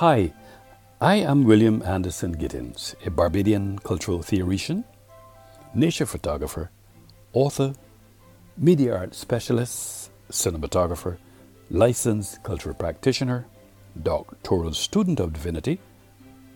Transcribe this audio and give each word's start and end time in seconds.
Hi, 0.00 0.32
I 0.98 1.16
am 1.16 1.44
William 1.44 1.82
Anderson 1.82 2.34
Gittins, 2.34 2.94
a 3.04 3.10
Barbadian 3.10 3.78
cultural 3.80 4.22
theoretician, 4.22 4.82
nature 5.74 6.06
photographer, 6.06 6.70
author, 7.34 7.74
media 8.56 8.96
art 8.96 9.14
specialist, 9.14 10.10
cinematographer, 10.30 11.18
licensed 11.70 12.42
cultural 12.42 12.74
practitioner, 12.74 13.44
doctoral 14.02 14.72
student 14.72 15.20
of 15.20 15.34
divinity, 15.34 15.78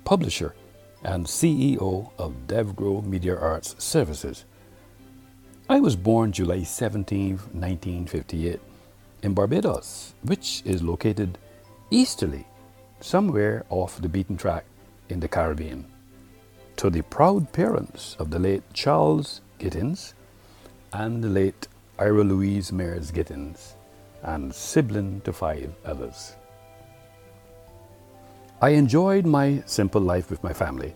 publisher, 0.06 0.54
and 1.02 1.26
CEO 1.26 2.12
of 2.16 2.46
DevGrow 2.46 3.04
Media 3.04 3.36
Arts 3.36 3.76
Services. 3.76 4.46
I 5.68 5.80
was 5.80 5.96
born 5.96 6.32
July 6.32 6.62
17, 6.62 7.36
1958, 7.52 8.58
in 9.22 9.34
Barbados, 9.34 10.14
which 10.22 10.62
is 10.64 10.82
located 10.82 11.36
easterly, 11.90 12.46
somewhere 13.04 13.66
off 13.68 14.00
the 14.00 14.08
beaten 14.08 14.34
track 14.34 14.64
in 15.10 15.20
the 15.20 15.28
Caribbean. 15.28 15.84
To 16.76 16.88
the 16.88 17.02
proud 17.02 17.52
parents 17.52 18.16
of 18.18 18.30
the 18.30 18.38
late 18.38 18.62
Charles 18.72 19.42
Gittins 19.58 20.14
and 20.90 21.22
the 21.22 21.28
late 21.28 21.68
Ira 21.98 22.24
Louise 22.24 22.72
Mears 22.72 23.12
Gittins, 23.12 23.74
and 24.22 24.54
sibling 24.54 25.20
to 25.20 25.34
five 25.34 25.70
others. 25.84 26.34
I 28.62 28.70
enjoyed 28.70 29.26
my 29.26 29.62
simple 29.66 30.00
life 30.00 30.30
with 30.30 30.42
my 30.42 30.54
family, 30.54 30.94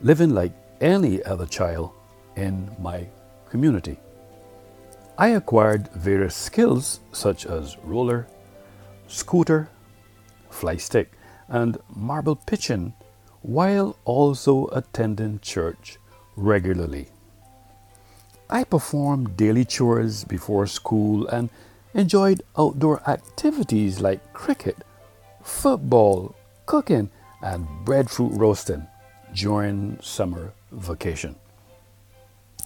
living 0.00 0.30
like 0.30 0.52
any 0.80 1.22
other 1.24 1.46
child 1.46 1.92
in 2.36 2.74
my 2.80 3.06
community. 3.50 3.98
I 5.18 5.28
acquired 5.28 5.88
various 5.92 6.34
skills 6.34 7.00
such 7.12 7.44
as 7.44 7.76
roller, 7.84 8.26
scooter, 9.08 9.68
fly 10.48 10.78
stick, 10.78 11.12
and 11.48 11.78
marble 11.94 12.36
pitching 12.36 12.94
while 13.42 13.96
also 14.04 14.68
attending 14.68 15.38
church 15.40 15.98
regularly. 16.36 17.08
I 18.48 18.64
performed 18.64 19.36
daily 19.36 19.64
chores 19.64 20.24
before 20.24 20.66
school 20.66 21.26
and 21.28 21.50
enjoyed 21.94 22.42
outdoor 22.58 23.08
activities 23.08 24.00
like 24.00 24.32
cricket, 24.32 24.78
football, 25.42 26.34
cooking, 26.66 27.10
and 27.42 27.66
breadfruit 27.84 28.32
roasting 28.32 28.86
during 29.34 29.98
summer 30.00 30.52
vacation. 30.72 31.36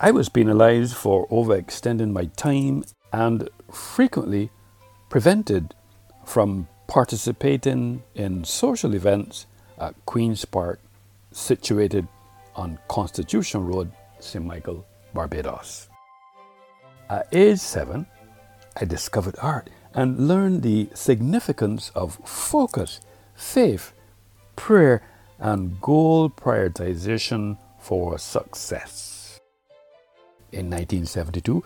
I 0.01 0.13
was 0.13 0.29
penalized 0.29 0.95
for 0.95 1.27
overextending 1.29 2.13
my 2.13 2.27
time 2.37 2.85
and 3.13 3.49
frequently 3.73 4.51
prevented 5.11 5.75
from 6.25 6.69
participating 6.89 8.03
in 8.15 8.43
social 8.43 8.95
events 8.95 9.47
at 9.79 9.95
Queen's 10.07 10.45
Park, 10.45 10.81
situated 11.31 12.09
on 12.57 12.79
Constitution 12.89 13.65
Road, 13.65 13.93
St. 14.19 14.45
Michael, 14.45 14.85
Barbados. 15.15 15.89
At 17.09 17.29
age 17.33 17.59
seven, 17.59 18.07
I 18.77 18.85
discovered 18.85 19.37
art 19.41 19.71
and 19.95 20.27
learned 20.27 20.63
the 20.63 20.89
significance 20.95 21.91
of 21.95 22.19
focus 22.25 23.01
faith, 23.35 23.93
prayer, 24.57 25.03
and 25.39 25.81
goal 25.81 26.29
prioritization 26.29 27.57
for 27.79 28.19
success. 28.19 29.39
In 30.51 30.71
1972, 30.71 31.63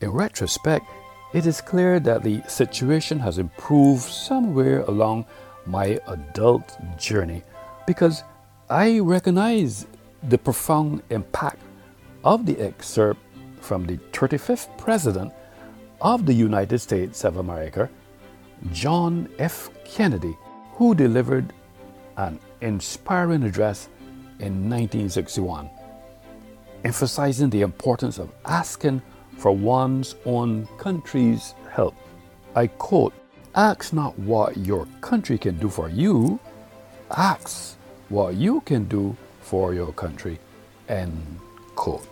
in 0.00 0.10
retrospect, 0.10 0.86
it 1.32 1.46
is 1.46 1.60
clear 1.60 2.00
that 2.00 2.22
the 2.22 2.42
situation 2.48 3.18
has 3.20 3.38
improved 3.38 4.02
somewhere 4.02 4.80
along 4.82 5.26
my 5.66 5.98
adult 6.08 6.76
journey 6.98 7.42
because 7.86 8.24
I 8.68 8.98
recognize 8.98 9.86
the 10.28 10.38
profound 10.38 11.02
impact 11.10 11.60
of 12.24 12.46
the 12.46 12.58
excerpt 12.58 13.20
from 13.60 13.86
the 13.86 13.96
35th 14.12 14.76
President 14.78 15.32
of 16.00 16.26
the 16.26 16.32
United 16.32 16.78
States 16.78 17.24
of 17.24 17.36
America, 17.36 17.88
John 18.72 19.28
F. 19.38 19.70
Kennedy, 19.84 20.36
who 20.72 20.94
delivered 20.94 21.52
an 22.16 22.38
inspiring 22.60 23.44
address 23.44 23.88
in 24.38 24.68
1961, 24.68 25.70
emphasizing 26.84 27.50
the 27.50 27.60
importance 27.62 28.18
of 28.18 28.30
asking 28.46 29.02
for 29.40 29.52
one's 29.52 30.16
own 30.26 30.68
country's 30.76 31.54
help. 31.70 31.94
I 32.54 32.66
quote, 32.66 33.14
Ask 33.54 33.94
not 33.94 34.16
what 34.18 34.56
your 34.58 34.86
country 35.00 35.38
can 35.38 35.56
do 35.58 35.70
for 35.70 35.88
you, 35.88 36.38
ask 37.10 37.74
what 38.10 38.34
you 38.34 38.60
can 38.60 38.84
do 38.84 39.16
for 39.40 39.72
your 39.72 39.92
country. 39.92 40.38
End 40.88 41.40
quote. 41.74 42.06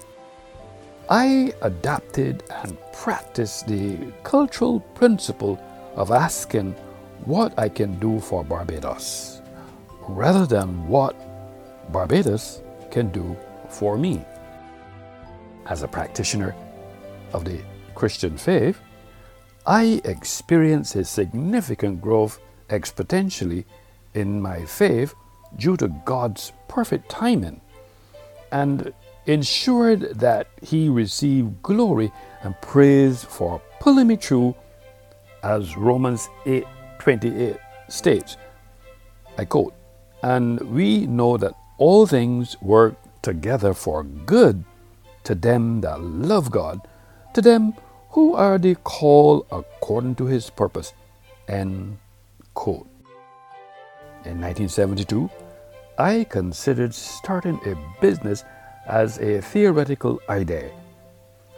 I 1.11 1.53
adapted 1.61 2.45
and 2.51 2.79
practiced 2.95 3.69
the 3.69 3.99
cultural 4.25 4.81
principle 4.81 5.61
of 5.97 6.11
asking 6.11 6.73
what 7.27 7.57
I 7.59 7.69
can 7.69 7.99
do 7.99 8.21
for 8.21 8.43
Barbados 8.43 9.43
rather 10.09 10.47
than 10.47 10.89
what 10.89 11.15
Barbados 11.93 12.63
can 12.91 13.11
do 13.11 13.37
for 13.69 13.99
me. 13.99 14.25
As 15.67 15.83
a 15.83 15.89
practitioner 15.89 16.55
of 17.33 17.45
the 17.45 17.61
Christian 17.95 18.37
faith, 18.37 18.81
I 19.67 20.01
experienced 20.05 20.97
a 20.97 21.05
significant 21.05 22.01
growth 22.01 22.41
exponentially 22.69 23.65
in 24.15 24.41
my 24.41 24.65
faith 24.65 25.15
due 25.57 25.77
to 25.77 25.89
God's 26.05 26.53
perfect 26.69 27.09
timing 27.09 27.61
and 28.51 28.93
ensured 29.27 30.19
that 30.19 30.49
He 30.63 30.89
received 30.89 31.63
glory 31.63 32.11
and 32.43 32.61
praise 32.63 33.25
for 33.25 33.61
pulling 33.81 34.07
me 34.07 34.17
through 34.17 34.55
as 35.43 35.77
Romans 35.77 36.29
8 36.47 36.67
28 36.99 37.57
states, 37.89 38.37
I 39.37 39.45
quote, 39.45 39.75
And 40.23 40.61
we 40.61 41.07
know 41.07 41.37
that 41.37 41.55
all 41.79 42.07
things 42.07 42.57
work 42.61 42.97
together 43.23 43.73
for 43.73 44.03
good 44.03 44.65
to 45.25 45.35
them 45.35 45.81
that 45.83 46.01
love 46.01 46.51
God, 46.51 46.81
to 47.35 47.43
them 47.43 47.75
who 48.11 48.35
are 48.35 48.59
the 48.59 48.75
called 48.77 49.47
according 49.51 50.15
to 50.17 50.27
his 50.27 50.51
purpose. 50.51 50.93
End 51.47 51.99
quote. 52.55 52.89
In 54.25 54.41
1972, 54.41 55.31
I 55.99 56.25
considered 56.25 56.95
starting 56.95 57.61
a 57.65 57.77
business 58.01 58.45
as 58.87 59.19
a 59.19 59.41
theoretical 59.41 60.21
idea. 60.29 60.71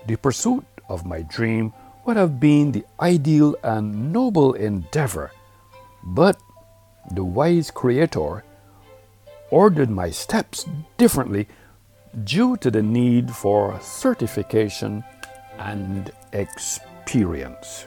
The 0.07 0.17
pursuit 0.17 0.65
of 0.89 1.07
my 1.07 1.23
dream 1.23 1.73
would 2.05 2.17
have 2.17 2.41
been 2.41 2.73
the 2.73 2.85
ideal 3.01 3.57
and 3.63 4.13
noble 4.13 4.55
endeavor, 4.55 5.31
but 6.03 6.41
the 7.13 7.25
wise 7.25 7.71
Creator 7.71 8.45
ordered 9.51 9.91
my 9.91 10.11
steps 10.11 10.67
differently 10.97 11.49
due 12.25 12.57
to 12.59 12.71
the 12.71 12.83
need 12.83 13.31
for 13.31 13.79
certification 13.81 15.05
and 15.61 16.11
experience. 16.33 17.87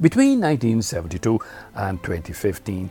Between 0.00 0.40
1972 0.40 1.38
and 1.74 2.02
2015, 2.02 2.90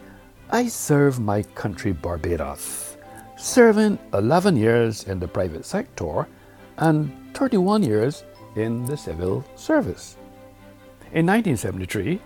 I 0.51 0.67
served 0.67 1.19
my 1.19 1.43
country 1.55 1.91
Barbados, 1.91 2.97
serving 3.37 3.99
11 4.13 4.55
years 4.55 5.03
in 5.03 5.19
the 5.19 5.27
private 5.27 5.65
sector 5.65 6.27
and 6.77 7.11
31 7.33 7.83
years 7.83 8.23
in 8.55 8.85
the 8.85 8.97
civil 8.97 9.43
service. 9.55 10.17
In 11.11 11.25
1973, 11.25 12.19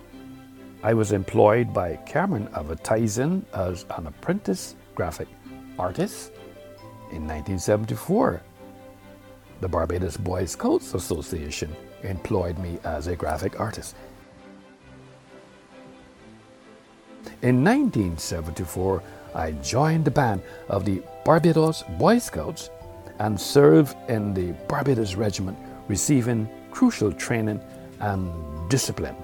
I 0.82 0.94
was 0.94 1.12
employed 1.12 1.74
by 1.74 1.96
Cameron 2.06 2.48
Advertising 2.54 3.44
as 3.52 3.84
an 3.96 4.06
apprentice 4.06 4.76
graphic 4.94 5.28
artist. 5.78 6.32
In 7.10 7.26
1974, 7.26 8.40
the 9.60 9.68
Barbados 9.68 10.16
Boy 10.16 10.44
Scouts 10.44 10.94
Association 10.94 11.74
employed 12.02 12.58
me 12.58 12.78
as 12.84 13.06
a 13.06 13.16
graphic 13.16 13.58
artist. 13.60 13.94
In 17.42 17.64
1974, 17.64 19.02
I 19.34 19.52
joined 19.52 20.04
the 20.04 20.10
band 20.10 20.42
of 20.68 20.84
the 20.84 21.02
Barbados 21.24 21.82
Boy 21.98 22.18
Scouts 22.18 22.70
and 23.18 23.40
served 23.40 23.96
in 24.08 24.32
the 24.34 24.52
Barbados 24.68 25.14
Regiment, 25.14 25.58
receiving 25.88 26.48
crucial 26.70 27.12
training 27.12 27.60
and 28.00 28.30
discipline. 28.70 29.16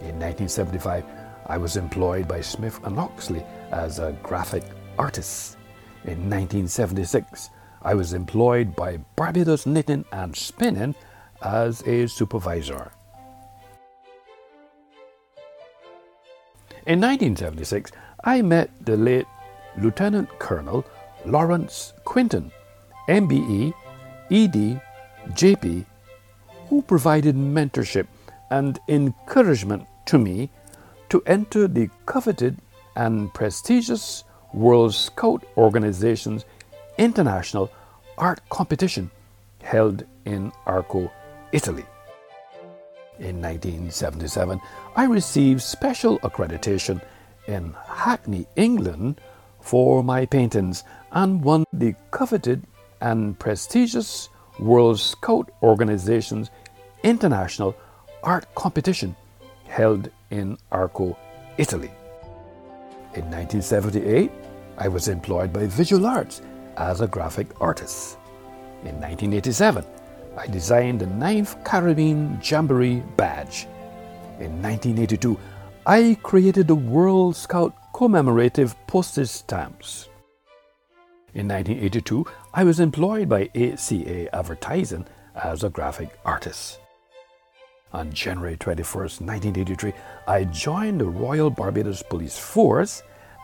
In 0.00 0.18
1975, 0.18 1.04
I 1.46 1.58
was 1.58 1.76
employed 1.76 2.26
by 2.26 2.40
Smith 2.40 2.80
and 2.84 2.98
Oxley 2.98 3.44
as 3.70 3.98
a 3.98 4.16
graphic 4.22 4.64
artist. 4.98 5.56
In 6.04 6.30
1976, 6.30 7.50
I 7.86 7.94
was 7.94 8.12
employed 8.14 8.74
by 8.74 8.96
Barbados 9.14 9.64
Knitting 9.64 10.04
and 10.10 10.34
Spinning 10.34 10.96
as 11.40 11.86
a 11.86 12.08
supervisor. 12.08 12.90
In 16.84 17.00
1976, 17.00 17.92
I 18.24 18.42
met 18.42 18.70
the 18.84 18.96
late 18.96 19.26
Lieutenant 19.78 20.28
Colonel 20.40 20.84
Lawrence 21.24 21.92
Quinton, 22.04 22.50
MBE, 23.08 23.72
ED, 24.32 24.82
JP, 25.28 25.86
who 26.68 26.82
provided 26.82 27.36
mentorship 27.36 28.08
and 28.50 28.80
encouragement 28.88 29.86
to 30.06 30.18
me 30.18 30.50
to 31.10 31.22
enter 31.26 31.68
the 31.68 31.88
coveted 32.04 32.58
and 32.96 33.32
prestigious 33.32 34.24
World 34.52 34.92
Scout 34.92 35.44
Organization's 35.56 36.44
International 36.98 37.70
Art 38.18 38.40
Competition 38.48 39.10
held 39.62 40.04
in 40.24 40.52
Arco, 40.64 41.12
Italy. 41.52 41.84
In 43.18 43.40
1977, 43.40 44.60
I 44.94 45.04
received 45.04 45.62
special 45.62 46.18
accreditation 46.20 47.02
in 47.46 47.74
Hackney, 47.86 48.46
England 48.56 49.20
for 49.60 50.02
my 50.02 50.26
paintings 50.26 50.84
and 51.12 51.42
won 51.42 51.64
the 51.72 51.94
coveted 52.10 52.62
and 53.00 53.38
prestigious 53.38 54.28
World 54.58 54.98
Scout 54.98 55.50
Organization's 55.62 56.50
International 57.02 57.76
Art 58.22 58.46
Competition 58.54 59.14
held 59.66 60.10
in 60.30 60.56
Arco, 60.72 61.16
Italy. 61.58 61.90
In 63.14 63.24
1978, 63.30 64.30
I 64.78 64.88
was 64.88 65.08
employed 65.08 65.52
by 65.52 65.66
Visual 65.66 66.06
Arts 66.06 66.42
as 66.76 67.00
a 67.00 67.06
graphic 67.06 67.48
artist. 67.60 68.18
In 68.82 69.00
1987, 69.00 69.84
I 70.36 70.46
designed 70.46 71.00
the 71.00 71.06
9th 71.06 71.64
Caribbean 71.64 72.40
Jamboree 72.42 73.02
badge. 73.16 73.66
In 74.38 74.62
1982, 74.62 75.38
I 75.86 76.18
created 76.22 76.68
the 76.68 76.74
World 76.74 77.36
Scout 77.36 77.74
commemorative 77.94 78.74
postage 78.86 79.28
stamps. 79.28 80.08
In 81.32 81.48
1982, 81.48 82.26
I 82.52 82.64
was 82.64 82.80
employed 82.80 83.28
by 83.28 83.50
ACA 83.54 84.34
Advertising 84.34 85.06
as 85.34 85.64
a 85.64 85.70
graphic 85.70 86.10
artist. 86.24 86.80
On 87.92 88.12
January 88.12 88.56
21, 88.56 88.84
1983, 88.84 89.92
I 90.26 90.44
joined 90.44 91.00
the 91.00 91.06
Royal 91.06 91.50
Barbados 91.50 92.02
Police 92.02 92.38
Force 92.38 93.02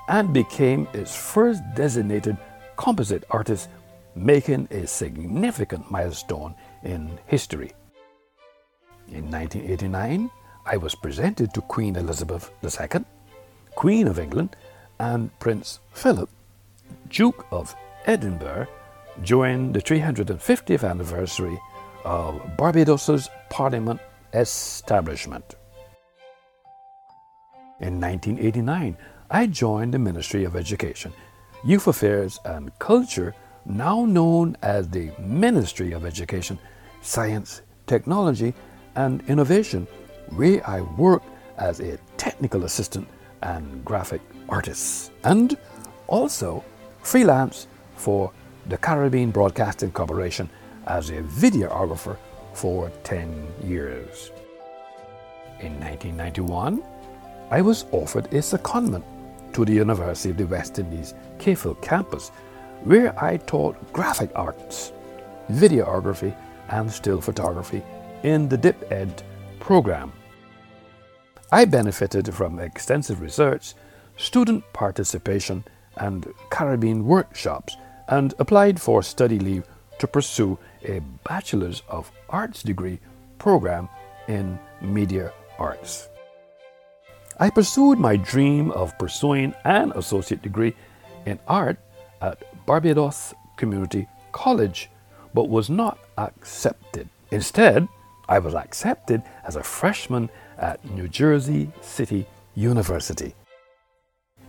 and 0.09 0.33
became 0.35 0.89
its 0.93 1.17
first 1.17 1.63
designated 1.75 2.37
composite 2.83 3.23
artist, 3.31 3.69
making 4.17 4.67
a 4.73 4.85
significant 4.89 5.89
milestone 5.89 6.53
in 6.83 7.17
history. 7.29 7.71
In 9.07 9.31
1989, 9.31 10.29
I 10.67 10.77
was 10.79 10.97
presented 10.97 11.55
to 11.55 11.61
Queen 11.61 11.95
Elizabeth 11.95 12.51
II, 12.65 13.05
Queen 13.77 14.09
of 14.09 14.19
England, 14.19 14.57
and 14.99 15.31
Prince 15.39 15.79
Philip, 15.93 16.29
Duke 17.09 17.47
of 17.53 17.73
Edinburgh, 18.07 18.67
during 19.23 19.73
the 19.73 19.81
350th 19.81 20.83
anniversary 20.83 21.61
of 22.05 22.35
Barbados's 22.57 23.31
Parliament 23.49 24.01
establishment. 24.35 25.55
In 27.79 28.01
1989, 28.01 28.97
I 29.31 29.47
joined 29.47 29.95
the 29.95 30.01
Ministry 30.01 30.43
of 30.43 30.57
Education, 30.57 31.13
Youth 31.65 31.87
Affairs 31.87 32.41
and 32.45 32.77
Culture, 32.81 33.37
now 33.65 34.05
known 34.05 34.57
as 34.63 34.89
the 34.89 35.13
Ministry 35.21 35.93
of 35.93 36.05
Education, 36.05 36.59
Science, 37.03 37.63
Technology 37.87 38.53
and 38.97 39.23
Innovation, 39.29 39.87
where 40.31 40.69
I 40.69 40.81
worked 40.81 41.29
as 41.59 41.79
a 41.79 41.99
technical 42.17 42.65
assistant 42.65 43.07
and 43.43 43.85
graphic 43.85 44.21
artist, 44.49 45.13
and 45.23 45.57
also 46.09 46.65
freelance 47.03 47.69
for 47.95 48.33
the 48.67 48.77
Caribbean 48.77 49.31
Broadcasting 49.31 49.93
Corporation 49.93 50.51
as 50.89 51.11
a 51.11 51.23
videographer 51.23 52.17
for 52.55 52.91
10 53.05 53.47
years. 53.63 54.33
In 55.61 55.79
1991, 55.79 56.83
I 57.53 57.61
was 57.61 57.85
offered 57.93 58.27
a 58.27 58.39
secondment 58.39 59.05
to 59.53 59.65
the 59.65 59.73
University 59.73 60.31
of 60.31 60.37
the 60.37 60.47
West 60.47 60.79
Indies 60.79 61.15
Cave 61.39 61.63
Hill 61.63 61.75
campus, 61.77 62.31
where 62.85 63.13
I 63.23 63.37
taught 63.37 63.93
graphic 63.93 64.31
arts, 64.35 64.93
videography, 65.51 66.35
and 66.69 66.91
still 66.91 67.21
photography 67.21 67.83
in 68.23 68.49
the 68.49 68.57
DIP 68.57 68.91
Ed 68.91 69.23
program. 69.61 70.13
I 71.51 71.65
benefited 71.67 72.33
from 72.35 72.59
extensive 72.59 73.21
research, 73.21 73.75
student 74.17 74.65
participation, 74.73 75.65
and 75.97 76.33
Caribbean 76.51 77.05
workshops, 77.05 77.77
and 78.09 78.35
applied 78.39 78.81
for 78.81 79.03
study 79.03 79.39
leave 79.39 79.65
to 79.99 80.07
pursue 80.07 80.59
a 80.85 81.01
Bachelor's 81.25 81.83
of 81.89 82.11
Arts 82.29 82.63
degree 82.63 82.99
program 83.39 83.89
in 84.29 84.59
media 84.81 85.33
arts. 85.59 86.09
I 87.39 87.51
pursued 87.51 87.99
my 87.99 88.17
dream 88.17 88.71
of 88.73 88.97
pursuing 88.99 89.55
an 89.65 89.93
associate 89.95 90.43
degree 90.43 90.75
in 91.27 91.39
art 91.49 91.79
at 92.21 92.43
Barbados 92.67 93.35
Community 93.57 94.07
College, 94.33 94.91
but 95.35 95.49
was 95.49 95.71
not 95.71 95.99
accepted. 96.19 97.09
Instead, 97.31 97.89
I 98.29 98.39
was 98.39 98.55
accepted 98.55 99.23
as 99.45 99.57
a 99.57 99.63
freshman 99.63 100.31
at 100.59 100.85
New 100.91 101.09
Jersey 101.09 101.71
City 101.81 102.27
University. 102.55 103.35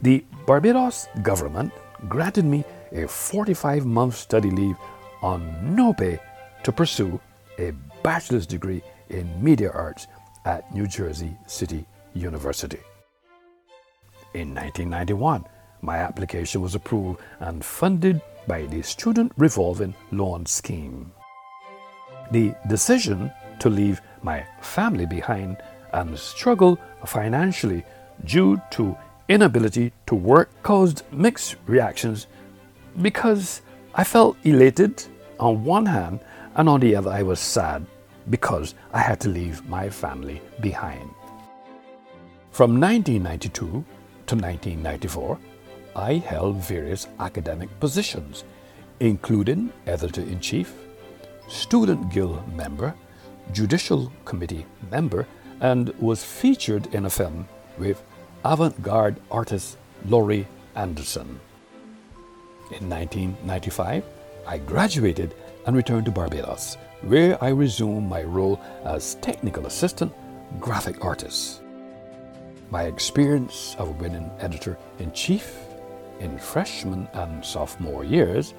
The 0.02 0.26
Barbados 0.46 1.08
government 1.22 1.72
granted 2.10 2.46
me 2.46 2.66
a 2.92 3.08
45 3.08 3.86
month 3.86 4.16
study 4.16 4.50
leave 4.50 4.75
on 5.22 5.75
no 5.75 5.94
pay 5.94 6.20
to 6.63 6.72
pursue 6.72 7.20
a 7.58 7.72
bachelor's 8.04 8.46
degree 8.46 8.82
in 9.10 9.42
media 9.42 9.72
arts 9.72 10.08
at 10.46 10.74
New 10.74 10.88
Jersey 10.88 11.36
City 11.48 11.86
University. 12.13 12.79
In 14.34 14.53
1991, 14.55 15.46
my 15.82 15.98
application 15.98 16.62
was 16.62 16.75
approved 16.75 17.20
and 17.39 17.63
funded 17.63 18.22
by 18.48 18.65
the 18.65 18.82
Student 18.82 19.32
Revolving 19.38 19.93
Loan 20.12 20.46
Scheme. 20.46 21.12
The 22.32 22.55
decision 22.67 23.32
to 23.60 23.70
leave 23.70 24.01
my 24.22 24.46
family 24.62 25.05
behind 25.05 25.58
and 25.93 26.17
struggle 26.17 26.79
financially 27.05 27.84
due 28.25 28.62
to 28.72 28.98
inability 29.29 29.91
to 30.08 30.15
work 30.15 30.50
caused 30.63 31.03
mixed 31.12 31.55
reactions 31.67 32.27
because 33.01 33.62
I 33.96 34.03
felt 34.03 34.38
elated 34.43 35.03
on 35.39 35.63
one 35.63 35.86
hand, 35.86 36.20
and 36.55 36.70
on 36.70 36.79
the 36.79 36.96
other, 36.96 37.12
I 37.12 37.24
was 37.24 37.39
sad 37.39 37.86
because 38.29 38.75
I 38.93 39.00
had 39.00 39.20
to 39.22 39.29
leave 39.29 39.67
my 39.67 39.89
family 39.89 40.41
behind. 40.62 41.10
From 42.53 42.79
1992 42.79 43.65
to 43.65 44.36
1994, 44.36 45.39
I 45.95 46.13
held 46.17 46.57
various 46.57 47.07
academic 47.19 47.67
positions, 47.79 48.43
including 49.00 49.74
editor 49.88 50.22
in 50.22 50.39
chief, 50.39 50.72
student 51.48 52.13
guild 52.13 52.48
member, 52.55 52.93
judicial 53.53 54.12
committee 54.25 54.67
member, 54.91 55.25
and 55.62 55.89
was 56.00 56.24
featured 56.24 56.93
in 56.93 57.07
a 57.07 57.10
film 57.10 57.48
with 57.79 58.03
avant 58.45 58.79
garde 58.83 59.19
artist 59.31 59.77
Laurie 60.05 60.48
Anderson. 60.75 61.39
In 62.69 62.88
1995, 62.88 64.03
I 64.45 64.60
graduated 64.60 65.33
and 65.65 65.75
returned 65.75 66.05
to 66.05 66.12
Barbados, 66.12 66.77
where 67.01 67.43
I 67.43 67.50
resumed 67.50 68.07
my 68.07 68.22
role 68.22 68.62
as 68.86 69.15
technical 69.15 69.65
assistant 69.65 70.13
graphic 70.60 71.03
artist. 71.03 71.62
My 72.74 72.86
experience 72.86 73.75
of 73.77 74.01
winning 74.01 74.32
editor 74.39 74.80
in 74.98 75.12
chief 75.12 75.60
in 76.20 76.39
freshman 76.39 77.08
and 77.13 77.46
sophomore 77.46 78.03
years, 78.03 78.56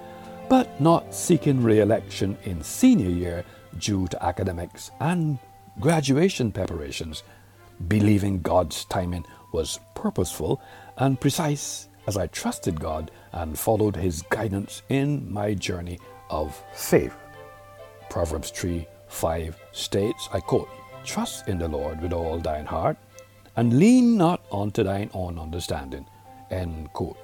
but 0.48 0.80
not 0.80 1.12
seeking 1.12 1.60
re 1.60 1.80
election 1.80 2.38
in 2.44 2.62
senior 2.62 3.10
year 3.10 3.44
due 3.80 4.06
to 4.06 4.24
academics 4.24 4.92
and 5.00 5.40
graduation 5.80 6.52
preparations, 6.52 7.24
believing 7.88 8.40
God's 8.40 8.84
timing 8.84 9.26
was 9.52 9.80
purposeful 9.96 10.60
and 10.96 11.20
precise 11.20 11.88
as 12.06 12.16
I 12.16 12.28
trusted 12.28 12.78
God 12.78 13.10
and 13.32 13.58
followed 13.58 13.96
His 13.96 14.22
guidance 14.30 14.82
in 14.90 15.28
my 15.28 15.54
journey 15.54 15.98
of 16.30 16.62
faith. 16.72 17.16
Proverbs 18.10 18.50
3 18.50 18.86
5 19.08 19.60
states, 19.72 20.28
I 20.32 20.38
quote, 20.38 20.68
Trust 21.02 21.48
in 21.48 21.58
the 21.58 21.66
Lord 21.66 22.00
with 22.00 22.12
all 22.12 22.38
thine 22.38 22.66
heart, 22.66 22.96
and 23.56 23.78
lean 23.78 24.16
not 24.16 24.44
unto 24.52 24.82
thine 24.82 25.10
own 25.14 25.38
understanding. 25.38 26.06
End 26.50 26.92
quote. 26.92 27.18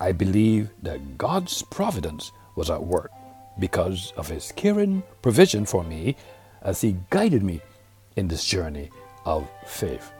I 0.00 0.12
believe 0.12 0.70
that 0.82 1.18
God's 1.18 1.62
providence 1.62 2.32
was 2.56 2.70
at 2.70 2.82
work 2.82 3.10
because 3.58 4.12
of 4.16 4.28
his 4.28 4.52
caring 4.52 5.02
provision 5.22 5.66
for 5.66 5.84
me 5.84 6.16
as 6.62 6.80
he 6.80 6.96
guided 7.10 7.42
me 7.42 7.60
in 8.16 8.28
this 8.28 8.44
journey 8.44 8.90
of 9.24 9.48
faith. 9.66 10.12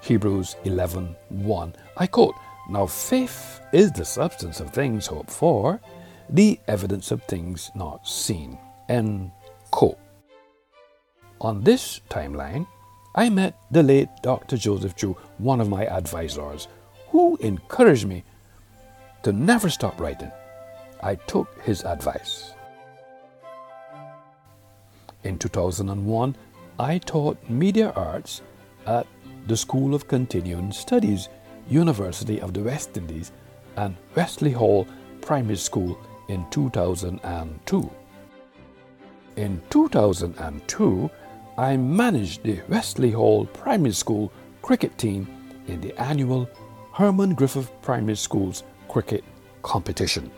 Hebrews 0.00 0.56
11:1. 0.64 1.74
I 1.96 2.06
quote, 2.06 2.34
Now 2.70 2.86
faith 2.86 3.60
is 3.72 3.92
the 3.92 4.04
substance 4.04 4.60
of 4.60 4.70
things 4.70 5.06
hoped 5.06 5.30
for, 5.30 5.80
the 6.28 6.58
evidence 6.66 7.10
of 7.10 7.22
things 7.24 7.70
not 7.74 8.06
seen. 8.06 8.58
End 8.88 9.30
quote. 9.70 9.98
On 11.40 11.62
this 11.62 12.00
timeline, 12.08 12.66
I 13.18 13.30
met 13.30 13.56
the 13.70 13.82
late 13.82 14.10
Dr. 14.22 14.58
Joseph 14.58 14.94
Drew, 14.94 15.16
one 15.38 15.62
of 15.62 15.70
my 15.70 15.86
advisors, 15.86 16.68
who 17.08 17.38
encouraged 17.38 18.06
me 18.06 18.24
to 19.22 19.32
never 19.32 19.70
stop 19.70 19.98
writing. 19.98 20.30
I 21.02 21.14
took 21.14 21.48
his 21.62 21.82
advice. 21.82 22.52
In 25.24 25.38
2001, 25.38 26.36
I 26.78 26.98
taught 26.98 27.38
media 27.48 27.90
arts 27.96 28.42
at 28.86 29.06
the 29.46 29.56
School 29.56 29.94
of 29.94 30.06
Continuing 30.06 30.70
Studies, 30.70 31.30
University 31.70 32.38
of 32.40 32.52
the 32.52 32.62
West 32.62 32.98
Indies, 32.98 33.32
and 33.76 33.96
Wesley 34.14 34.52
Hall 34.52 34.86
Primary 35.22 35.56
School 35.56 35.98
in 36.28 36.44
2002. 36.50 37.90
In 39.36 39.62
2002, 39.70 41.10
I 41.58 41.78
managed 41.78 42.42
the 42.42 42.60
Wesley 42.68 43.12
Hall 43.12 43.46
Primary 43.46 43.92
School 43.92 44.30
cricket 44.60 44.98
team 44.98 45.26
in 45.68 45.80
the 45.80 45.98
annual 45.98 46.50
Herman 46.92 47.34
Griffith 47.34 47.70
Primary 47.80 48.16
School's 48.16 48.62
cricket 48.88 49.24
competition. 49.62 50.30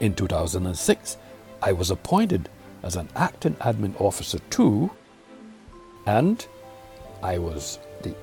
In 0.00 0.14
2006, 0.14 1.18
I 1.60 1.72
was 1.72 1.90
appointed 1.90 2.48
as 2.82 2.96
an 2.96 3.10
acting 3.14 3.54
admin 3.56 4.00
officer 4.00 4.38
too, 4.48 4.90
and 6.06 6.46
I 7.22 7.36
was 7.36 7.78
the 8.00 8.14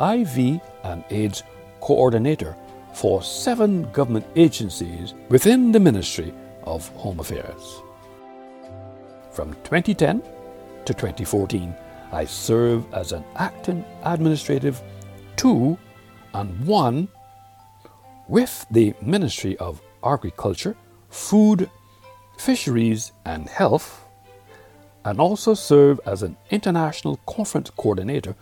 HIV 0.00 0.60
and 0.82 1.04
AIDS 1.10 1.44
coordinator 1.80 2.56
for 2.92 3.22
seven 3.22 3.88
government 3.92 4.26
agencies 4.34 5.14
within 5.28 5.70
the 5.70 5.78
Ministry 5.78 6.34
of 6.64 6.88
Home 6.96 7.20
Affairs. 7.20 7.82
From 9.30 9.52
2010 9.62 10.22
to 10.88 10.94
2014, 10.94 11.74
I 12.12 12.24
serve 12.24 12.86
as 12.94 13.12
an 13.12 13.22
acting 13.36 13.84
administrative 14.04 14.82
two 15.36 15.76
and 16.32 16.66
one 16.66 17.08
with 18.26 18.64
the 18.70 18.94
Ministry 19.02 19.56
of 19.58 19.82
Agriculture, 20.02 20.76
Food, 21.10 21.70
Fisheries 22.38 23.12
and 23.26 23.50
Health, 23.50 24.06
and 25.04 25.20
also 25.20 25.52
serve 25.52 26.00
as 26.06 26.22
an 26.22 26.38
international 26.50 27.18
conference 27.26 27.68
coordinator 27.70 28.34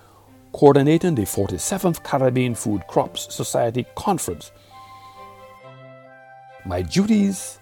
coordinating 0.52 1.16
the 1.16 1.22
47th 1.22 2.04
Caribbean 2.04 2.54
Food 2.54 2.86
Crops 2.86 3.34
Society 3.34 3.84
Conference. 3.96 4.52
My 6.64 6.82
duties 6.82 7.58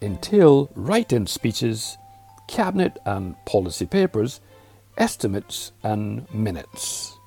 entail 0.00 0.70
writing 0.76 1.26
speeches, 1.26 1.98
cabinet 2.52 2.98
and 3.06 3.34
policy 3.46 3.86
papers, 3.86 4.40
estimates, 4.98 5.72
and 5.82 6.32
minutes. 6.34 7.18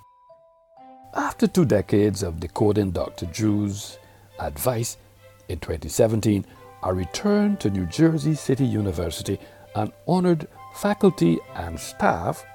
After 1.16 1.48
two 1.48 1.66
decades 1.66 2.22
of 2.22 2.40
decoding 2.40 2.92
Dr. 2.92 3.26
Drew's 3.26 3.98
advice, 4.40 4.98
in 5.50 5.60
2017, 5.60 6.46
I 6.84 6.90
returned 6.90 7.60
to 7.62 7.72
New 7.72 7.88
Jersey 7.88 8.36
City 8.36 8.66
University 8.66 9.40
and 9.76 9.92
honored 10.08 10.48
faculty 10.76 11.40
and 11.56 11.80
staff 11.80 12.46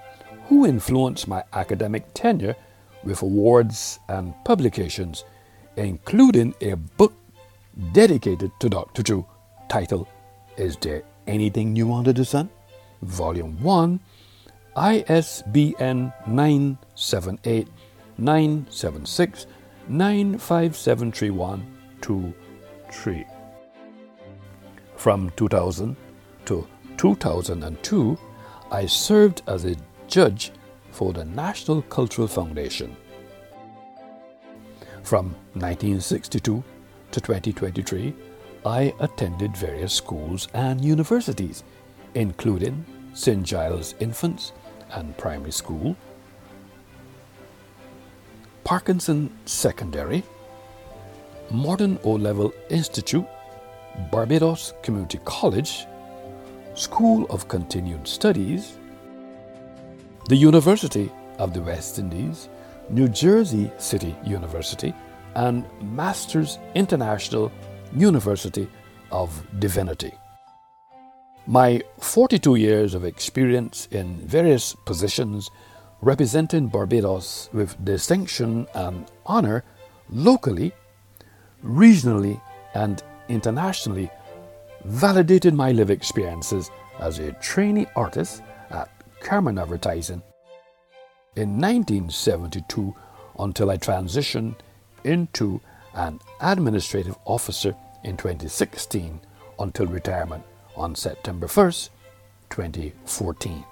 who 0.46 0.64
influenced 0.64 1.26
my 1.26 1.42
academic 1.52 2.04
tenure 2.14 2.54
with 3.02 3.22
awards 3.22 3.98
and 4.08 4.32
publications, 4.44 5.24
including 5.76 6.54
a 6.60 6.74
book 6.74 7.14
dedicated 7.92 8.52
to 8.60 8.68
Dr. 8.68 9.02
Drew 9.02 9.26
titled 9.68 10.06
Is 10.56 10.76
There 10.76 11.02
Anything 11.26 11.72
New 11.72 11.92
Under 11.92 12.12
the 12.12 12.24
Sun? 12.24 12.50
Volume 13.02 13.60
1, 13.62 14.00
ISBN 14.76 16.12
978 16.26 17.68
976 18.18 19.46
95731 19.88 21.66
3. 22.92 23.26
From 24.96 25.30
2000 25.36 25.96
to 26.44 26.66
2002, 26.96 28.18
I 28.70 28.86
served 28.86 29.42
as 29.46 29.64
a 29.64 29.76
judge 30.06 30.52
for 30.92 31.12
the 31.12 31.24
National 31.24 31.82
Cultural 31.82 32.28
Foundation. 32.28 32.96
From 35.02 35.34
1962 35.54 36.62
to 37.12 37.20
2023, 37.20 38.14
I 38.64 38.94
attended 39.00 39.56
various 39.56 39.94
schools 39.94 40.48
and 40.52 40.84
universities, 40.84 41.64
including 42.14 42.84
St. 43.14 43.42
Giles 43.44 43.94
Infants 44.00 44.52
and 44.92 45.16
Primary 45.16 45.52
School, 45.52 45.96
Parkinson 48.64 49.30
Secondary, 49.46 50.22
Modern 51.50 51.98
O 52.04 52.12
Level 52.12 52.52
Institute, 52.68 53.26
Barbados 54.10 54.74
Community 54.82 55.18
College, 55.24 55.86
School 56.74 57.26
of 57.30 57.48
Continued 57.48 58.06
Studies, 58.06 58.78
the 60.28 60.36
University 60.36 61.10
of 61.38 61.52
the 61.52 61.60
West 61.60 61.98
Indies, 61.98 62.48
New 62.88 63.08
Jersey 63.08 63.70
City 63.78 64.14
University, 64.24 64.94
and 65.34 65.64
Masters 65.82 66.58
International 66.74 67.50
University 67.94 68.68
of 69.10 69.30
Divinity. 69.58 70.12
My 71.50 71.82
42 71.98 72.54
years 72.54 72.94
of 72.94 73.04
experience 73.04 73.88
in 73.90 74.18
various 74.18 74.76
positions 74.84 75.50
representing 76.00 76.68
Barbados 76.68 77.50
with 77.52 77.84
distinction 77.84 78.68
and 78.72 79.10
honor 79.26 79.64
locally, 80.10 80.70
regionally, 81.64 82.40
and 82.74 83.02
internationally 83.28 84.12
validated 84.84 85.52
my 85.52 85.72
live 85.72 85.90
experiences 85.90 86.70
as 87.00 87.18
a 87.18 87.32
trainee 87.42 87.88
artist 87.96 88.44
at 88.70 88.88
Carmen 89.18 89.58
Advertising 89.58 90.22
in 91.34 91.58
1972 91.58 92.94
until 93.40 93.72
I 93.72 93.76
transitioned 93.76 94.54
into 95.02 95.60
an 95.94 96.20
administrative 96.40 97.16
officer 97.24 97.74
in 98.04 98.16
2016 98.16 99.20
until 99.58 99.86
retirement 99.86 100.44
on 100.80 100.94
September 100.94 101.46
1st, 101.46 101.90
2014. 102.48 103.64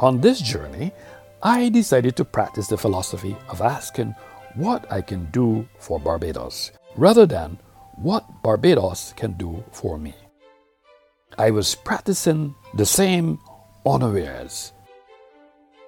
On 0.00 0.20
this 0.20 0.40
journey, 0.40 0.92
I 1.42 1.68
decided 1.68 2.16
to 2.16 2.24
practice 2.24 2.68
the 2.68 2.78
philosophy 2.78 3.36
of 3.48 3.60
asking 3.60 4.14
what 4.54 4.90
I 4.92 5.00
can 5.00 5.26
do 5.32 5.68
for 5.78 5.98
Barbados 5.98 6.70
rather 6.96 7.26
than 7.26 7.58
what 7.96 8.42
Barbados 8.42 9.12
can 9.16 9.32
do 9.32 9.64
for 9.72 9.98
me. 9.98 10.14
I 11.36 11.50
was 11.50 11.74
practicing 11.74 12.54
the 12.74 12.86
same 12.86 13.38
unawares. 13.84 14.72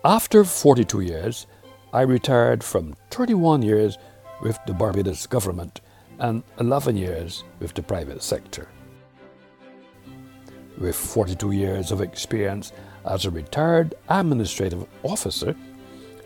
After 0.04 0.44
42 0.44 1.00
years, 1.00 1.46
I 1.92 2.02
retired 2.02 2.64
from 2.64 2.96
31 3.10 3.62
years 3.62 3.96
with 4.42 4.58
the 4.66 4.74
Barbados 4.74 5.26
government 5.26 5.80
and 6.18 6.42
11 6.58 6.96
years 6.96 7.44
with 7.60 7.74
the 7.74 7.82
private 7.82 8.22
sector. 8.22 8.68
With 10.78 10.96
42 10.96 11.52
years 11.52 11.92
of 11.92 12.00
experience 12.00 12.72
as 13.04 13.24
a 13.24 13.30
retired 13.30 13.94
administrative 14.08 14.86
officer, 15.02 15.54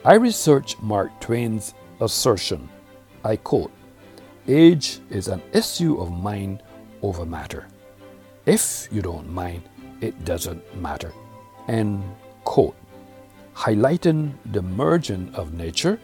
I 0.04 0.14
researched 0.14 0.82
Mark 0.82 1.20
Twain's 1.20 1.74
assertion. 2.00 2.68
I 3.24 3.36
quote, 3.36 3.72
Age 4.46 5.00
is 5.10 5.28
an 5.28 5.42
issue 5.52 6.00
of 6.00 6.10
mind 6.10 6.62
over 7.02 7.26
matter. 7.26 7.66
If 8.46 8.88
you 8.90 9.02
don't 9.02 9.28
mind, 9.28 9.62
it 10.00 10.24
doesn't 10.24 10.62
matter. 10.80 11.12
End 11.68 12.02
quote. 12.44 12.76
Highlighting 13.54 14.32
the 14.46 14.62
merging 14.62 15.34
of 15.34 15.52
nature 15.52 16.00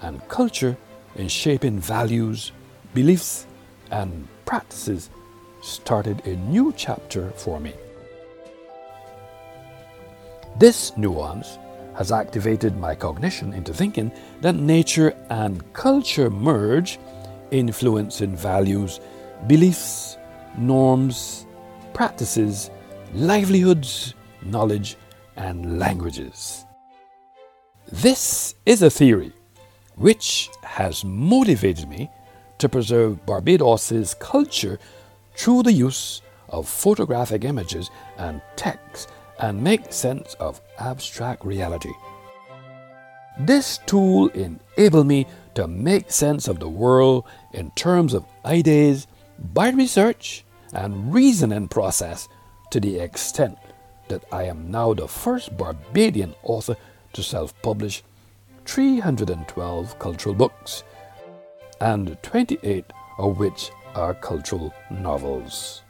and 0.00 0.26
culture 0.28 0.76
in 1.14 1.28
shaping 1.28 1.78
values, 1.78 2.50
beliefs, 2.94 3.46
and 3.90 4.26
practices 4.44 5.10
started 5.68 6.26
a 6.26 6.36
new 6.36 6.72
chapter 6.76 7.30
for 7.30 7.60
me. 7.60 7.74
This 10.58 10.96
nuance 10.96 11.58
has 11.94 12.10
activated 12.12 12.76
my 12.76 12.94
cognition 12.94 13.52
into 13.52 13.72
thinking 13.74 14.10
that 14.40 14.54
nature 14.54 15.14
and 15.30 15.72
culture 15.72 16.30
merge, 16.30 16.98
influencing 17.50 18.36
values, 18.36 19.00
beliefs, 19.46 20.16
norms, 20.56 21.46
practices, 21.92 22.70
livelihoods, 23.14 24.14
knowledge, 24.42 24.96
and 25.36 25.78
languages. 25.78 26.64
This 27.90 28.54
is 28.66 28.82
a 28.82 28.90
theory 28.90 29.32
which 29.96 30.50
has 30.62 31.04
motivated 31.04 31.88
me 31.88 32.10
to 32.58 32.68
preserve 32.68 33.24
Barbados's 33.24 34.14
culture 34.14 34.78
through 35.38 35.62
the 35.62 35.72
use 35.72 36.20
of 36.48 36.68
photographic 36.68 37.44
images 37.44 37.90
and 38.18 38.42
text 38.56 39.08
and 39.38 39.62
make 39.62 39.92
sense 39.92 40.34
of 40.34 40.60
abstract 40.80 41.44
reality. 41.44 41.92
This 43.38 43.78
tool 43.86 44.28
enabled 44.30 45.06
me 45.06 45.26
to 45.54 45.68
make 45.68 46.10
sense 46.10 46.48
of 46.48 46.58
the 46.58 46.68
world 46.68 47.24
in 47.52 47.70
terms 47.72 48.14
of 48.14 48.26
ideas 48.44 49.06
by 49.54 49.70
research 49.70 50.44
and 50.72 51.14
reasoning 51.14 51.68
process 51.68 52.28
to 52.70 52.80
the 52.80 52.98
extent 52.98 53.56
that 54.08 54.24
I 54.32 54.42
am 54.44 54.72
now 54.72 54.92
the 54.92 55.06
first 55.06 55.56
Barbadian 55.56 56.34
author 56.42 56.76
to 57.12 57.22
self 57.22 57.54
publish 57.62 58.02
312 58.64 59.98
cultural 59.98 60.34
books, 60.34 60.82
and 61.80 62.20
28 62.22 62.84
of 63.18 63.38
which 63.38 63.70
are 63.98 64.14
cultural 64.14 64.72
novels. 64.90 65.82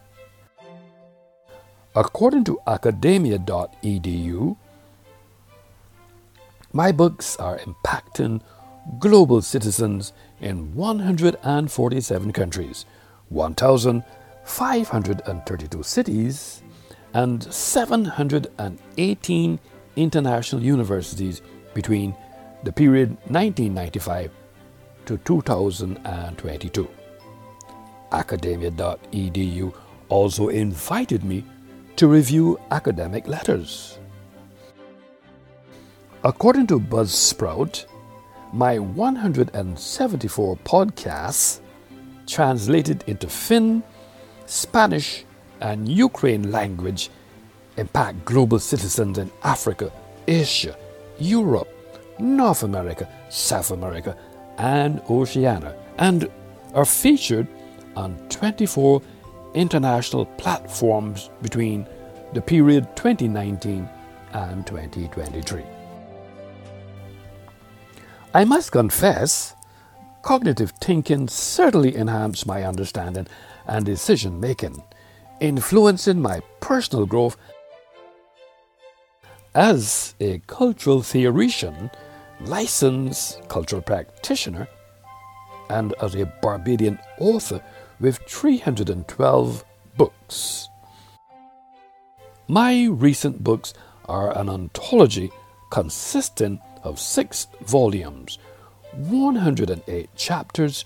According 1.94 2.42
to 2.44 2.60
academia.edu, 2.66 4.56
my 6.72 6.92
books 6.92 7.36
are 7.36 7.58
impacting 7.58 8.40
global 8.98 9.42
citizens 9.42 10.14
in 10.40 10.74
147 10.74 12.32
countries, 12.32 12.86
1,532 13.28 15.82
cities, 15.82 16.62
and 17.14 17.42
718 17.52 19.58
international 19.96 20.62
universities 20.62 21.42
between 21.74 22.14
the 22.64 22.72
period 22.72 23.10
1995 23.28 24.30
to 25.06 25.16
2022. 25.18 26.88
Academia.edu 28.12 29.72
also 30.08 30.48
invited 30.48 31.24
me 31.24 31.44
to 31.96 32.08
review 32.08 32.58
academic 32.70 33.26
letters. 33.26 33.98
According 36.24 36.66
to 36.68 36.80
Buzzsprout, 36.80 37.86
my 38.52 38.78
174 38.78 40.56
podcasts, 40.58 41.60
translated 42.26 43.04
into 43.06 43.28
Finn, 43.28 43.82
Spanish, 44.46 45.24
and 45.60 45.88
Ukraine 45.88 46.50
language, 46.50 47.10
impact 47.76 48.24
global 48.24 48.58
citizens 48.58 49.18
in 49.18 49.30
Africa, 49.42 49.92
Asia, 50.26 50.76
Europe, 51.18 51.68
North 52.18 52.62
America, 52.62 53.08
South 53.28 53.70
America, 53.70 54.16
and 54.58 55.00
Oceania, 55.08 55.74
and 55.98 56.28
are 56.74 56.84
featured 56.84 57.46
on 57.98 58.16
24 58.28 59.02
international 59.54 60.24
platforms 60.24 61.30
between 61.42 61.86
the 62.32 62.40
period 62.40 62.84
2019 62.94 63.88
and 64.32 64.66
2023. 64.66 65.64
I 68.34 68.44
must 68.44 68.70
confess, 68.70 69.54
cognitive 70.22 70.72
thinking 70.80 71.26
certainly 71.26 71.96
enhanced 71.96 72.46
my 72.46 72.62
understanding 72.62 73.26
and 73.66 73.84
decision 73.84 74.38
making, 74.38 74.80
influencing 75.40 76.20
my 76.22 76.40
personal 76.60 77.04
growth 77.06 77.36
as 79.54 80.14
a 80.20 80.38
cultural 80.46 81.02
theoretician 81.02 81.90
licensed 82.42 83.40
cultural 83.48 83.82
practitioner, 83.82 84.68
and 85.70 85.94
as 86.00 86.14
a 86.14 86.26
Barbadian 86.40 86.98
author 87.18 87.60
with 88.00 88.18
312 88.26 89.64
books. 89.96 90.68
My 92.46 92.86
recent 92.86 93.44
books 93.44 93.74
are 94.06 94.36
an 94.36 94.48
anthology 94.48 95.30
consisting 95.70 96.60
of 96.82 96.98
six 96.98 97.46
volumes, 97.62 98.38
108 98.92 100.08
chapters, 100.16 100.84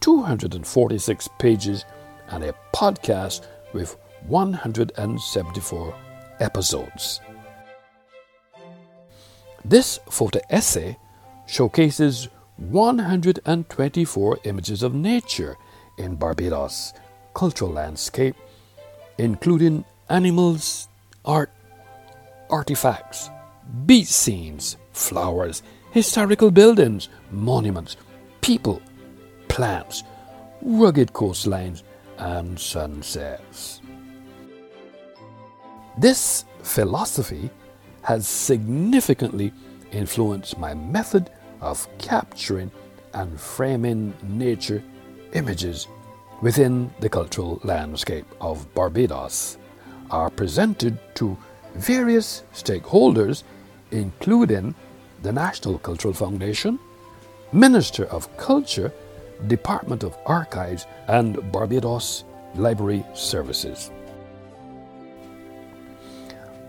246 0.00 1.28
pages, 1.38 1.84
and 2.28 2.44
a 2.44 2.54
podcast 2.74 3.46
with 3.72 3.96
174 4.26 5.94
episodes. 6.40 7.20
This 9.64 9.98
photo 10.10 10.40
essay 10.50 10.96
showcases 11.46 12.28
124 12.56 14.38
images 14.44 14.82
of 14.82 14.94
nature 14.94 15.56
in 15.98 16.16
Barbados 16.16 16.92
cultural 17.36 17.70
landscape, 17.70 18.34
including 19.18 19.84
animals, 20.08 20.88
art, 21.24 21.50
artifacts, 22.48 23.28
beach 23.84 24.06
scenes, 24.06 24.78
flowers, 24.92 25.62
historical 25.90 26.50
buildings, 26.50 27.10
monuments, 27.30 27.98
people, 28.40 28.80
plants, 29.48 30.02
rugged 30.62 31.12
coastlines, 31.12 31.82
and 32.18 32.58
sunsets. 32.58 33.82
This 35.98 36.46
philosophy 36.62 37.50
has 38.00 38.26
significantly 38.26 39.52
influenced 39.92 40.58
my 40.58 40.72
method 40.72 41.28
of 41.60 41.86
capturing 41.98 42.70
and 43.12 43.38
framing 43.38 44.14
nature 44.22 44.82
images 45.36 45.86
within 46.40 46.90
the 47.00 47.08
cultural 47.08 47.60
landscape 47.62 48.26
of 48.40 48.72
Barbados 48.74 49.58
are 50.10 50.30
presented 50.30 50.98
to 51.16 51.36
various 51.74 52.42
stakeholders, 52.54 53.42
including 53.90 54.74
the 55.22 55.32
National 55.32 55.78
Cultural 55.78 56.14
Foundation, 56.14 56.78
Minister 57.52 58.04
of 58.06 58.34
Culture, 58.36 58.92
Department 59.46 60.02
of 60.02 60.16
Archives, 60.26 60.86
and 61.08 61.52
Barbados 61.52 62.24
Library 62.54 63.04
Services. 63.14 63.90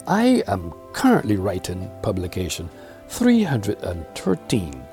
I 0.05 0.43
am 0.47 0.73
currently 0.93 1.37
writing 1.37 1.89
publication 2.01 2.69
313 3.09 4.83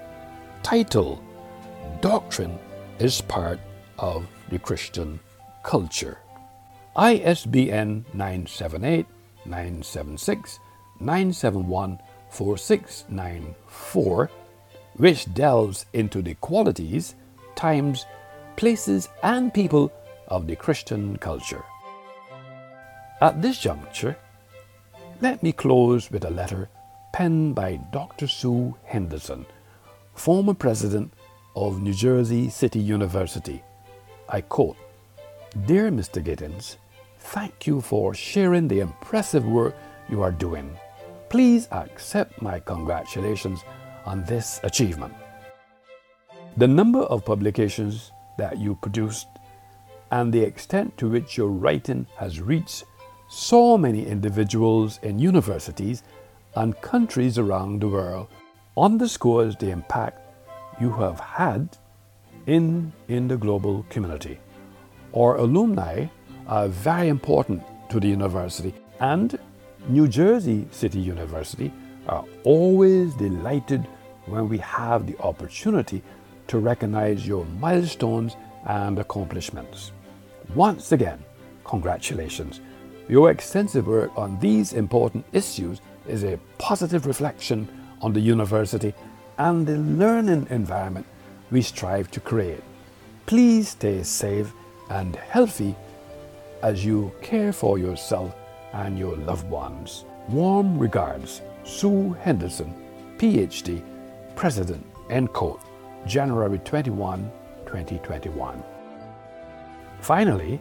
titled 0.62 1.18
Doctrine 2.00 2.58
is 2.98 3.20
Part 3.20 3.58
of 3.98 4.26
the 4.50 4.58
Christian 4.58 5.18
Culture. 5.64 6.18
ISBN 6.96 8.04
978 8.14 9.06
976 9.44 10.60
971 11.00 11.98
4694, 12.30 14.30
which 14.96 15.34
delves 15.34 15.86
into 15.92 16.22
the 16.22 16.34
qualities, 16.34 17.16
times, 17.56 18.06
places, 18.56 19.08
and 19.22 19.52
people 19.52 19.92
of 20.28 20.46
the 20.46 20.56
Christian 20.56 21.16
culture. 21.16 21.64
At 23.20 23.42
this 23.42 23.58
juncture, 23.58 24.16
let 25.20 25.42
me 25.42 25.52
close 25.52 26.10
with 26.10 26.24
a 26.24 26.30
letter 26.30 26.68
penned 27.12 27.54
by 27.54 27.76
Dr. 27.92 28.28
Sue 28.28 28.76
Henderson, 28.84 29.46
former 30.14 30.54
president 30.54 31.12
of 31.56 31.80
New 31.80 31.94
Jersey 31.94 32.48
City 32.48 32.78
University. 32.78 33.62
I 34.28 34.40
quote 34.40 34.76
Dear 35.66 35.90
Mr. 35.90 36.22
Gittins, 36.22 36.76
thank 37.18 37.66
you 37.66 37.80
for 37.80 38.14
sharing 38.14 38.68
the 38.68 38.80
impressive 38.80 39.44
work 39.44 39.74
you 40.08 40.22
are 40.22 40.32
doing. 40.32 40.76
Please 41.28 41.68
accept 41.72 42.42
my 42.42 42.58
congratulations 42.60 43.62
on 44.04 44.24
this 44.24 44.60
achievement. 44.62 45.14
The 46.56 46.68
number 46.68 47.00
of 47.00 47.24
publications 47.24 48.12
that 48.38 48.58
you 48.58 48.76
produced 48.76 49.26
and 50.10 50.32
the 50.32 50.40
extent 50.40 50.96
to 50.98 51.08
which 51.08 51.36
your 51.36 51.48
writing 51.48 52.06
has 52.16 52.40
reached 52.40 52.84
so 53.28 53.76
many 53.76 54.06
individuals 54.06 55.00
in 55.02 55.18
universities 55.18 56.02
and 56.54 56.80
countries 56.80 57.38
around 57.38 57.80
the 57.80 57.88
world 57.88 58.28
underscores 58.76 59.56
the 59.56 59.70
impact 59.70 60.23
you 60.80 60.92
have 60.92 61.20
had 61.20 61.76
in, 62.46 62.92
in 63.08 63.28
the 63.28 63.36
global 63.36 63.84
community. 63.90 64.38
Our 65.16 65.36
alumni 65.36 66.06
are 66.46 66.68
very 66.68 67.08
important 67.08 67.62
to 67.90 68.00
the 68.00 68.08
university, 68.08 68.74
and 69.00 69.38
New 69.88 70.08
Jersey 70.08 70.66
City 70.70 70.98
University 70.98 71.72
are 72.08 72.24
always 72.44 73.14
delighted 73.14 73.86
when 74.26 74.48
we 74.48 74.58
have 74.58 75.06
the 75.06 75.18
opportunity 75.18 76.02
to 76.48 76.58
recognize 76.58 77.26
your 77.26 77.44
milestones 77.60 78.36
and 78.66 78.98
accomplishments. 78.98 79.92
Once 80.54 80.92
again, 80.92 81.22
congratulations. 81.64 82.60
Your 83.08 83.30
extensive 83.30 83.86
work 83.86 84.10
on 84.16 84.38
these 84.40 84.72
important 84.72 85.24
issues 85.32 85.80
is 86.08 86.24
a 86.24 86.38
positive 86.58 87.06
reflection 87.06 87.68
on 88.00 88.12
the 88.12 88.20
university 88.20 88.94
and 89.38 89.66
the 89.66 89.78
learning 89.78 90.46
environment 90.50 91.06
we 91.50 91.62
strive 91.62 92.10
to 92.10 92.20
create. 92.20 92.62
Please 93.26 93.70
stay 93.70 94.02
safe 94.02 94.52
and 94.90 95.16
healthy 95.16 95.74
as 96.62 96.84
you 96.84 97.12
care 97.20 97.52
for 97.52 97.78
yourself 97.78 98.34
and 98.72 98.98
your 98.98 99.16
loved 99.16 99.48
ones. 99.48 100.04
Warm 100.28 100.78
regards, 100.78 101.42
Sue 101.64 102.12
Henderson, 102.20 102.74
PhD, 103.18 103.82
President, 104.36 104.84
end 105.10 105.32
quote, 105.32 105.60
January 106.06 106.58
21, 106.58 107.30
2021. 107.66 108.62
Finally, 110.00 110.60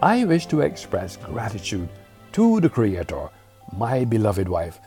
I 0.00 0.24
wish 0.24 0.46
to 0.46 0.60
express 0.60 1.16
gratitude 1.16 1.88
to 2.32 2.60
the 2.60 2.68
Creator, 2.68 3.28
my 3.76 4.04
beloved 4.04 4.48
wife, 4.48 4.78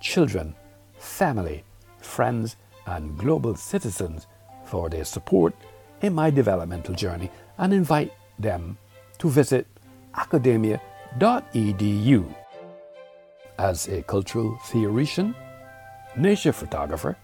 children, 0.00 0.54
family, 0.98 1.64
friends, 2.00 2.56
and 2.86 3.18
global 3.18 3.54
citizens 3.54 4.26
for 4.64 4.88
their 4.88 5.04
support 5.04 5.54
in 6.02 6.14
my 6.14 6.30
developmental 6.30 6.94
journey 6.94 7.30
and 7.58 7.72
invite 7.72 8.12
them 8.38 8.78
to 9.18 9.28
visit 9.28 9.66
academia.edu. 10.14 10.84
As 13.58 13.88
a 13.88 14.02
cultural 14.02 14.58
theoretician, 14.66 15.34
nature 16.16 16.52
photographer, 16.52 17.16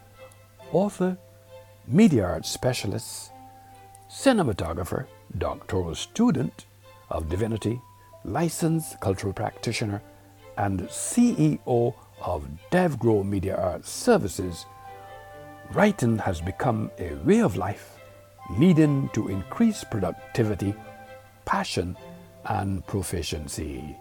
author, 0.73 1.17
media 1.87 2.25
arts 2.25 2.49
specialist, 2.49 3.33
cinematographer, 4.11 5.07
doctoral 5.39 5.95
student 5.95 6.67
of 7.11 7.29
divinity, 7.29 7.81
licensed 8.25 8.99
cultural 9.01 9.33
practitioner, 9.33 10.03
and 10.57 10.81
CEO 10.83 11.95
of 12.21 12.47
DevGrow 12.71 13.25
Media 13.25 13.57
Arts 13.57 13.91
Services, 13.91 14.67
writing 15.73 16.19
has 16.19 16.41
become 16.41 16.91
a 16.99 17.15
way 17.25 17.41
of 17.41 17.57
life, 17.57 17.99
leading 18.59 19.09
to 19.11 19.29
increased 19.29 19.91
productivity, 19.91 20.75
passion, 21.45 21.97
and 22.47 22.87
proficiency. 22.87 23.97